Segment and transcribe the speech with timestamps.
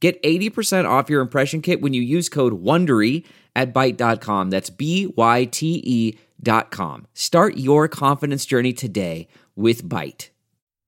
[0.00, 3.24] Get 80% off your impression kit when you use code WONDERY
[3.56, 4.50] at Byte.com.
[4.50, 7.06] That's B-Y-T-E dot com.
[7.14, 10.30] Start your confidence journey today with Byte.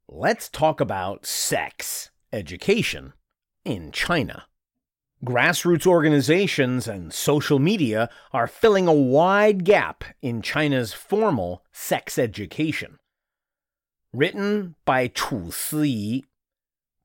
[0.08, 3.12] Let's talk about sex education
[3.64, 4.44] in China.
[5.24, 12.98] Grassroots organizations and social media are filling a wide gap in China's formal sex education.
[14.12, 16.24] Written by Chu Siyi,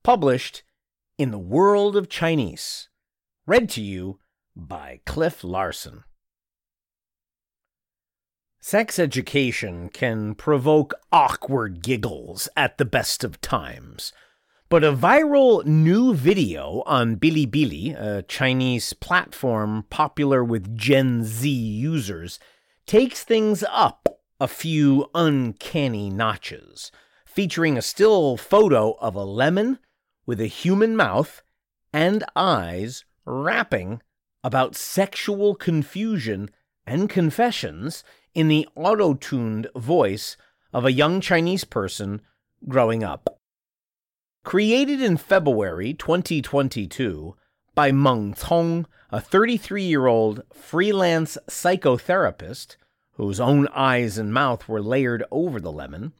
[0.02, 0.62] published
[1.18, 2.88] in the World of Chinese.
[3.46, 4.18] Read to you
[4.54, 6.04] by Cliff Larsen.
[8.60, 14.12] Sex education can provoke awkward giggles at the best of times.
[14.68, 22.38] But a viral new video on Bilibili, a Chinese platform popular with Gen Z users,
[22.84, 26.90] takes things up a few uncanny notches,
[27.24, 29.78] featuring a still photo of a lemon
[30.26, 31.42] with a human mouth
[31.92, 34.02] and eyes rapping
[34.44, 36.50] about sexual confusion
[36.86, 40.36] and confessions in the auto tuned voice
[40.72, 42.20] of a young Chinese person
[42.68, 43.40] growing up.
[44.44, 47.34] Created in February 2022
[47.74, 52.76] by Meng Cong, a 33 year old freelance psychotherapist
[53.12, 56.12] whose own eyes and mouth were layered over the lemon,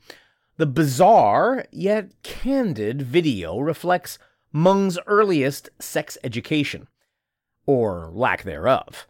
[0.57, 4.19] the bizarre yet candid video reflects
[4.53, 6.89] Meng's earliest sex education,
[7.67, 9.07] or lack thereof.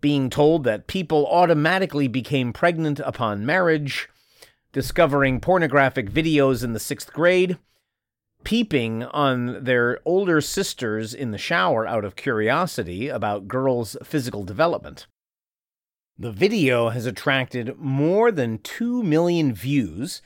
[0.00, 4.08] Being told that people automatically became pregnant upon marriage,
[4.72, 7.58] discovering pornographic videos in the sixth grade,
[8.44, 15.06] peeping on their older sisters in the shower out of curiosity about girls' physical development.
[16.16, 20.22] The video has attracted more than 2 million views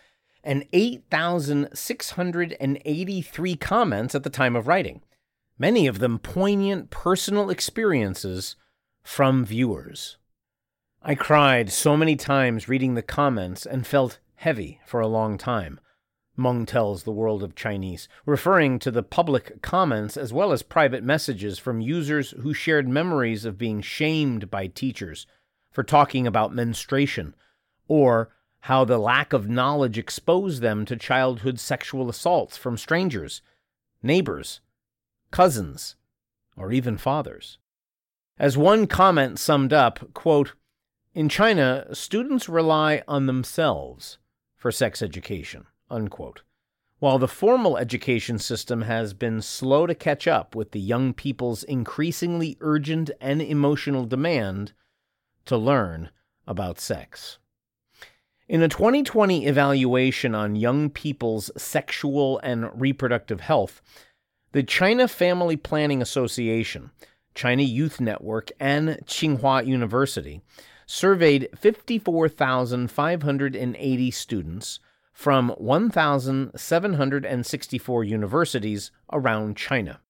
[0.49, 5.03] and 8,683 comments at the time of writing,
[5.59, 8.57] many of them poignant personal experiences
[9.03, 10.17] from viewers.
[11.03, 15.81] I cried so many times reading the comments and felt heavy for a long time.
[16.35, 21.05] Meng tells the world of Chinese, referring to the public comments as well as private
[21.05, 25.27] messages from users who shared memories of being shamed by teachers
[25.71, 27.35] for talking about menstruation
[27.87, 28.31] or
[28.63, 33.41] how the lack of knowledge exposed them to childhood sexual assaults from strangers,
[34.03, 34.61] neighbors,
[35.31, 35.97] cousins,
[36.57, 37.59] or even fathers.
[38.39, 40.55] As one comment summed up, quote,
[41.15, 44.19] in China, students rely on themselves
[44.57, 46.43] for sex education, unquote,
[46.99, 51.63] while the formal education system has been slow to catch up with the young people's
[51.65, 54.73] increasingly urgent and emotional demand
[55.47, 56.11] to learn
[56.47, 57.39] about sex.
[58.49, 63.83] In a 2020 evaluation on young people's sexual and reproductive health,
[64.53, 66.91] the China Family Planning Association,
[67.35, 70.41] China Youth Network, and Tsinghua University
[70.87, 74.81] surveyed 54,580 students
[75.13, 80.01] from 1,764 universities around China.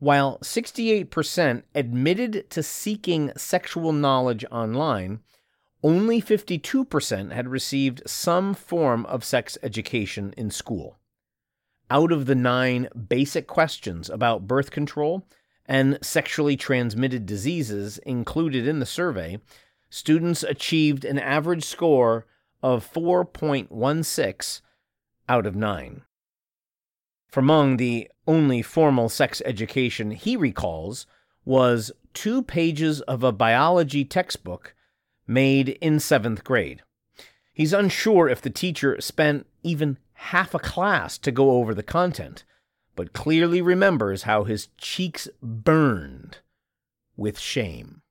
[0.00, 5.20] While 68% admitted to seeking sexual knowledge online,
[5.84, 10.96] only 52% had received some form of sex education in school.
[11.90, 15.26] Out of the nine basic questions about birth control
[15.66, 19.38] and sexually transmitted diseases included in the survey,
[19.90, 22.26] students achieved an average score
[22.62, 24.62] of 4.16
[25.28, 26.02] out of 9.
[27.28, 31.06] For Meng, the only formal sex education he recalls
[31.44, 34.74] was two pages of a biology textbook
[35.26, 36.82] made in seventh grade.
[37.52, 42.44] He's unsure if the teacher spent even half a class to go over the content,
[42.96, 46.38] but clearly remembers how his cheeks burned
[47.16, 48.02] with shame.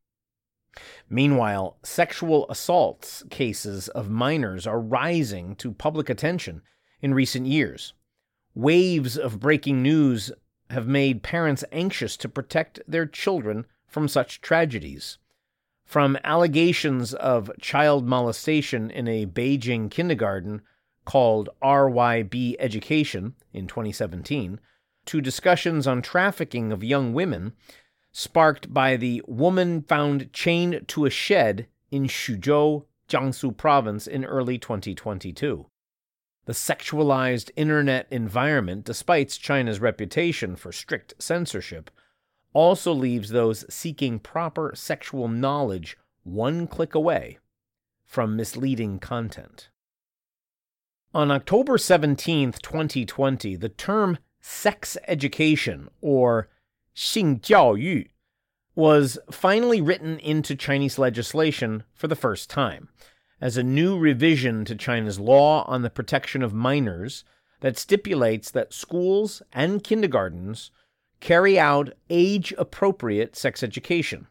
[1.10, 6.62] Meanwhile, sexual assaults cases of minors are rising to public attention
[7.02, 7.94] in recent years.
[8.56, 10.32] Waves of breaking news
[10.70, 15.18] have made parents anxious to protect their children from such tragedies
[15.86, 20.62] from allegations of child molestation in a Beijing kindergarten
[21.06, 24.60] called RYB Education in 2017
[25.06, 27.54] to discussions on trafficking of young women,
[28.12, 34.58] sparked by the woman found chained to a shed in Xuzhou, Jiangsu province in early
[34.58, 35.68] 2022.
[36.46, 41.90] The sexualized internet environment, despite China's reputation for strict censorship,
[42.53, 47.39] also leaves those seeking proper sexual knowledge one click away
[48.05, 49.71] from misleading content.
[51.15, 56.49] On October 17, 2020, the term sex education, or
[56.95, 58.11] 性教育,
[58.75, 62.89] was finally written into Chinese legislation for the first time
[63.41, 67.25] as a new revision to China's law on the protection of minors
[67.61, 70.71] that stipulates that schools and kindergartens
[71.24, 74.28] carry out age appropriate sex education.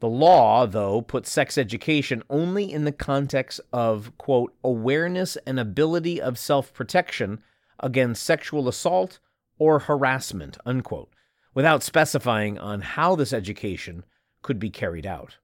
[0.00, 6.22] The law, though, puts sex education only in the context of, quote, awareness and ability
[6.22, 7.42] of self protection
[7.78, 9.18] against sexual assault
[9.58, 11.10] or harassment, unquote,
[11.52, 14.02] without specifying on how this education
[14.40, 15.36] could be carried out.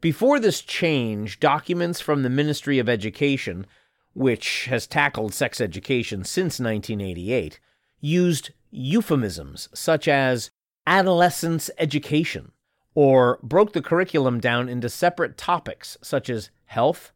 [0.00, 3.66] Before this change, documents from the Ministry of Education,
[4.14, 7.60] which has tackled sex education since 1988,
[8.00, 10.50] used euphemisms such as
[10.86, 12.52] adolescence education
[12.94, 17.12] or broke the curriculum down into separate topics such as health,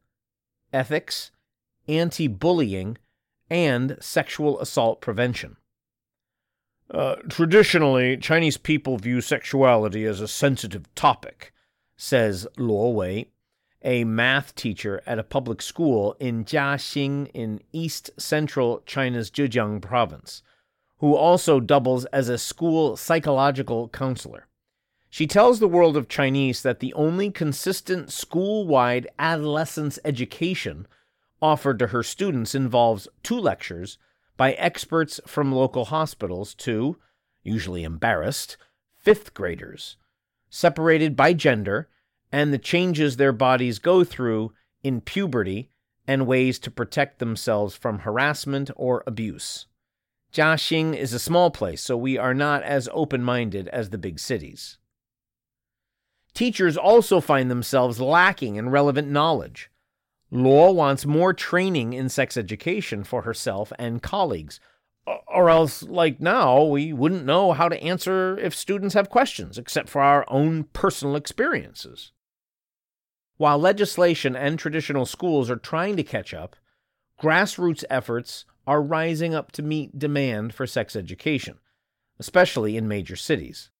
[0.72, 1.30] ethics,
[1.88, 2.96] anti bullying,
[3.50, 5.56] and sexual assault prevention.
[6.90, 11.52] Uh, traditionally, Chinese people view sexuality as a sensitive topic,
[11.96, 13.30] says Luo Wei,
[13.82, 20.42] a math teacher at a public school in Jiaxing in east central China's Zhejiang province,
[21.04, 24.46] who also doubles as a school psychological counselor.
[25.10, 30.86] She tells the world of Chinese that the only consistent school wide adolescence education
[31.42, 33.98] offered to her students involves two lectures
[34.38, 36.96] by experts from local hospitals to,
[37.42, 38.56] usually embarrassed,
[38.96, 39.98] fifth graders,
[40.48, 41.86] separated by gender
[42.32, 45.68] and the changes their bodies go through in puberty
[46.08, 49.66] and ways to protect themselves from harassment or abuse.
[50.34, 54.18] Jiaxing is a small place, so we are not as open minded as the big
[54.18, 54.78] cities.
[56.34, 59.70] Teachers also find themselves lacking in relevant knowledge.
[60.32, 64.58] Luo wants more training in sex education for herself and colleagues,
[65.06, 69.88] or else, like now, we wouldn't know how to answer if students have questions, except
[69.88, 72.10] for our own personal experiences.
[73.36, 76.56] While legislation and traditional schools are trying to catch up,
[77.22, 81.58] grassroots efforts are rising up to meet demand for sex education,
[82.18, 83.70] especially in major cities.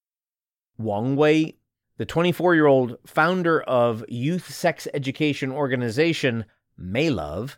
[0.77, 1.57] Wang Wei
[1.97, 6.45] the 24 year old founder of youth sex education organization
[6.81, 7.57] Maylove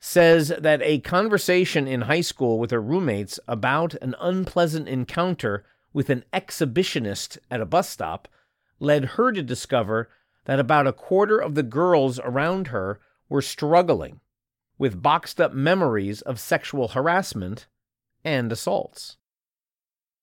[0.00, 6.10] says that a conversation in high school with her roommates about an unpleasant encounter with
[6.10, 8.28] an exhibitionist at a bus stop
[8.80, 10.08] led her to discover
[10.46, 14.20] that about a quarter of the girls around her were struggling
[14.78, 17.66] with boxed up memories of sexual harassment
[18.24, 19.16] and assaults.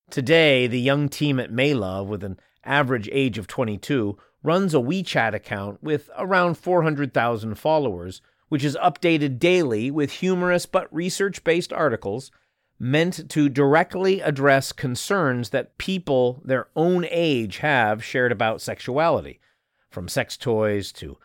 [0.09, 5.33] Today, the young team at Maylove, with an average age of 22, runs a WeChat
[5.33, 12.31] account with around 400,000 followers, which is updated daily with humorous but research based articles
[12.77, 19.39] meant to directly address concerns that people their own age have shared about sexuality,
[19.89, 21.17] from sex toys to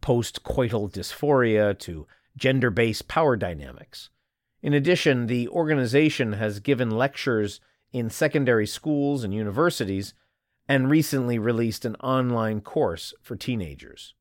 [0.00, 4.10] post coital dysphoria to gender based power dynamics.
[4.62, 7.60] In addition, the organization has given lectures
[7.92, 10.14] in secondary schools and universities
[10.68, 14.14] and recently released an online course for teenagers.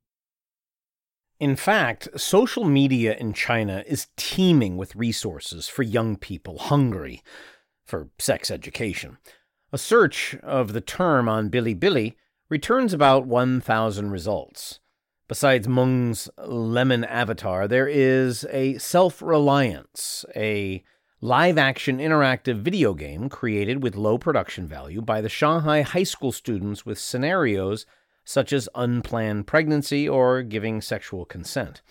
[1.39, 7.23] In fact, social media in China is teeming with resources for young people hungry
[7.83, 9.17] for sex education.
[9.73, 12.15] A search of the term on Bilibili
[12.49, 14.80] returns about 1,000 results.
[15.31, 20.83] Besides Meng's lemon avatar, there is a self reliance, a
[21.21, 26.33] live action interactive video game created with low production value by the Shanghai high school
[26.33, 27.85] students with scenarios
[28.25, 31.81] such as unplanned pregnancy or giving sexual consent.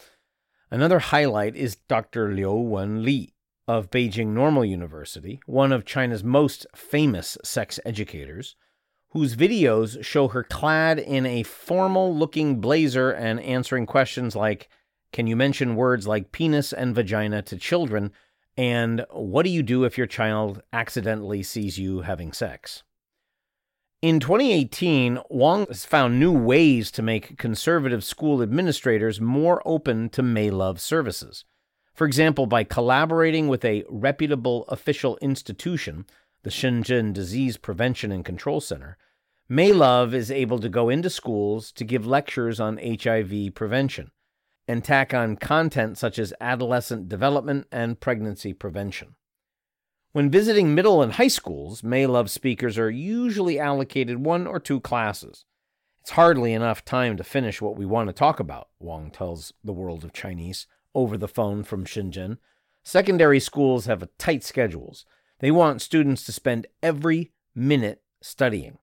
[0.71, 2.35] Another highlight is Dr.
[2.35, 3.33] Liu Wenli
[3.67, 8.55] of Beijing Normal University, one of China's most famous sex educators,
[9.11, 14.69] whose videos show her clad in a formal looking blazer and answering questions like
[15.12, 18.12] Can you mention words like penis and vagina to children?
[18.57, 22.83] And what do you do if your child accidentally sees you having sex?
[24.02, 30.23] In 2018, Wang has found new ways to make conservative school administrators more open to
[30.23, 31.45] Maylove services.
[31.93, 36.07] For example, by collaborating with a reputable official institution,
[36.43, 38.97] the Shenzhen Disease Prevention and Control Center,
[39.51, 44.13] Maylove is able to go into schools to give lectures on HIV prevention
[44.69, 49.17] and tack on content such as adolescent development and pregnancy prevention.
[50.13, 55.45] When visiting middle and high schools, Maylove speakers are usually allocated one or two classes.
[56.01, 59.73] It's hardly enough time to finish what we want to talk about, Wang tells the
[59.73, 62.39] world of Chinese over the phone from Shenzhen.
[62.83, 65.05] Secondary schools have tight schedules.
[65.41, 68.79] They want students to spend every minute studying.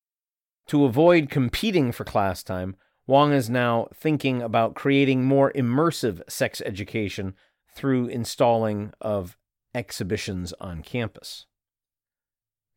[0.68, 6.62] To avoid competing for class time, Wang is now thinking about creating more immersive sex
[6.66, 7.36] education
[7.74, 9.38] through installing of
[9.74, 11.46] exhibitions on campus.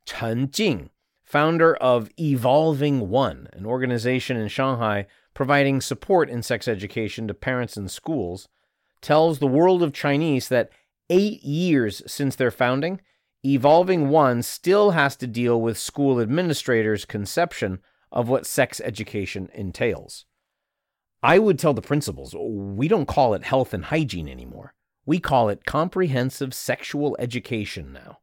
[0.04, 0.90] Chen Jing,
[1.24, 7.76] founder of Evolving One, an organization in Shanghai providing support in sex education to parents
[7.76, 8.48] and schools,
[9.00, 10.70] tells the world of Chinese that
[11.08, 13.00] eight years since their founding,
[13.44, 17.78] Evolving One still has to deal with school administrators' conception
[18.12, 20.26] of what sex education entails.
[21.22, 24.74] I would tell the principals, we don't call it health and hygiene anymore.
[25.06, 28.18] We call it comprehensive sexual education now,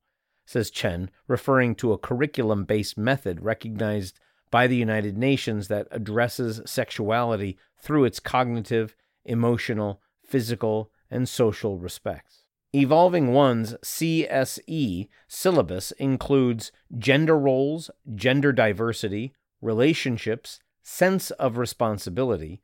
[0.45, 4.19] says Chen, referring to a curriculum based method recognized
[4.51, 8.95] by the United Nations that addresses sexuality through its cognitive,
[9.25, 12.43] emotional, physical, and social respects.
[12.73, 22.61] Evolving One's CSE syllabus includes gender roles, gender diversity, relationships, sense of responsibility,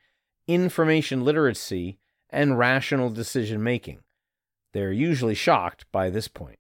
[0.48, 4.00] information literacy, and rational decision making.
[4.74, 6.60] They're usually shocked by this point.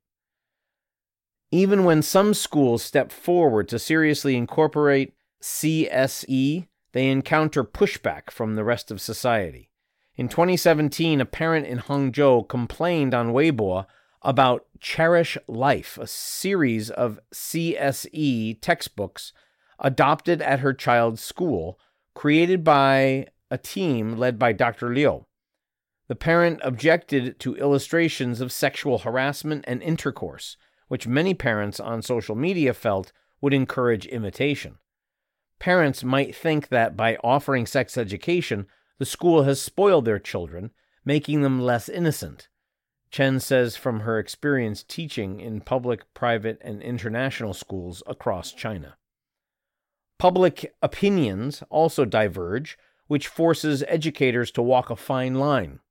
[1.51, 8.63] Even when some schools step forward to seriously incorporate CSE, they encounter pushback from the
[8.63, 9.69] rest of society.
[10.15, 13.87] In 2017, a parent in Hangzhou complained on Weibo
[14.21, 19.33] about Cherish Life, a series of CSE textbooks
[19.79, 21.79] adopted at her child's school,
[22.13, 24.93] created by a team led by Dr.
[24.93, 25.25] Liu.
[26.07, 30.57] The parent objected to illustrations of sexual harassment and intercourse,
[30.89, 34.77] which many parents on social media felt would encourage imitation.
[35.57, 38.67] Parents might think that by offering sex education,
[39.03, 40.71] the school has spoiled their children,
[41.03, 42.47] making them less innocent.
[43.11, 48.95] Chen says from her experience teaching in public, private, and international schools across China.
[50.17, 55.81] Public opinions also diverge, which forces educators to walk a fine line.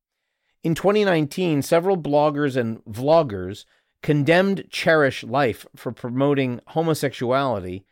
[0.64, 3.66] In 2019, several bloggers and vloggers
[4.00, 7.84] condemned Cherish Life for promoting homosexuality,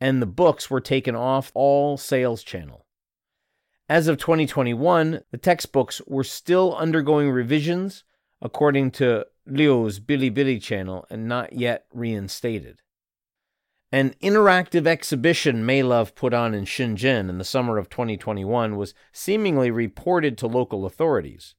[0.00, 2.81] and the books were taken off all sales channel.
[3.92, 8.04] As of 2021, the textbooks were still undergoing revisions,
[8.40, 12.80] according to Liu's Bilibili channel, and not yet reinstated.
[13.92, 19.70] An interactive exhibition Maylove put on in Shenzhen in the summer of 2021 was seemingly
[19.70, 21.54] reported to local authorities.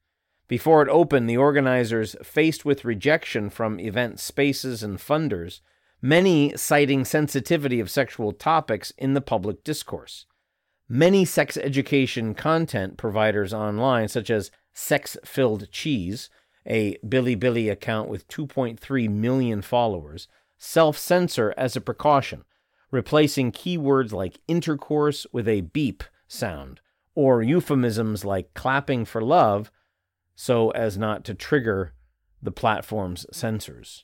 [0.47, 5.61] Before it opened, the organizers, faced with rejection from event spaces and funders,
[6.01, 10.25] many citing sensitivity of sexual topics in the public discourse.
[10.89, 16.29] Many sex education content providers online, such as Sex Filled Cheese,
[16.65, 22.43] a Bilibili account with 2.3 million followers, self censor as a precaution,
[22.91, 26.81] replacing keywords like intercourse with a beep sound,
[27.15, 29.71] or euphemisms like clapping for love
[30.35, 31.93] so as not to trigger
[32.41, 34.03] the platform's censors.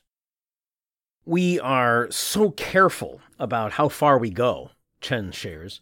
[1.24, 4.70] We are so careful about how far we go,
[5.00, 5.80] Chen shares,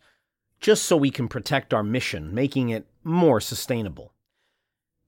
[0.61, 4.13] just so we can protect our mission, making it more sustainable.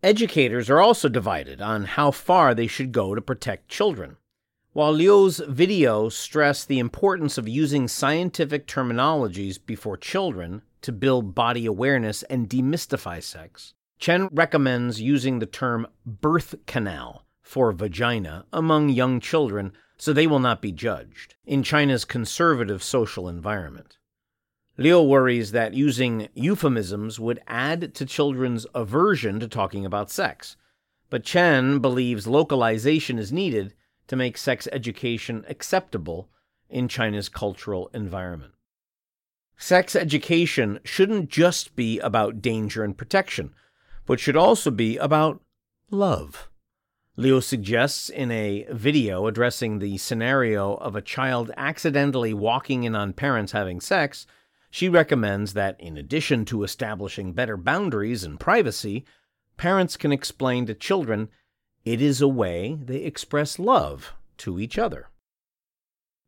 [0.02, 4.16] Educators are also divided on how far they should go to protect children.
[4.72, 11.66] While Liu's video stressed the importance of using scientific terminologies before children to build body
[11.66, 19.20] awareness and demystify sex, Chen recommends using the term birth canal for vagina among young
[19.20, 23.98] children so they will not be judged in China's conservative social environment.
[24.80, 30.56] Liu worries that using euphemisms would add to children's aversion to talking about sex,
[31.10, 33.74] but Chen believes localization is needed
[34.06, 36.30] to make sex education acceptable
[36.70, 38.54] in China's cultural environment.
[39.58, 43.52] Sex education shouldn't just be about danger and protection,
[44.06, 45.42] but should also be about
[45.90, 46.48] love.
[47.16, 53.12] Liu suggests in a video addressing the scenario of a child accidentally walking in on
[53.12, 54.26] parents having sex
[54.70, 59.04] she recommends that, in addition to establishing better boundaries and privacy,
[59.56, 61.28] parents can explain to children
[61.84, 65.08] It is a way they express love to each other.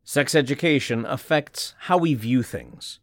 [0.04, 2.98] Sex education affects how we view things,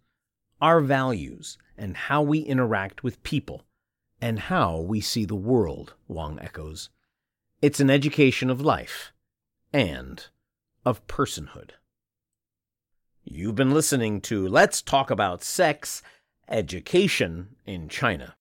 [0.62, 3.64] our values, and how we interact with people,
[4.20, 6.90] and how we see the world, Wang echoes.
[7.62, 9.14] It's an education of life
[9.72, 10.26] and
[10.86, 11.72] of personhood.
[13.32, 16.02] You've been listening to Let's Talk About Sex
[16.50, 18.36] Education in China.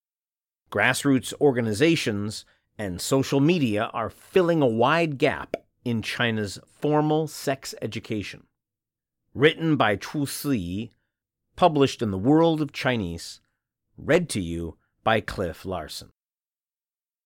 [0.73, 2.47] Grassroots organizations
[2.79, 8.45] and social media are filling a wide gap in China's formal sex education.
[9.35, 10.91] Written by Chu Si,
[11.55, 13.43] published in the World of Chinese,
[13.99, 16.13] read to you by Cliff Larsen.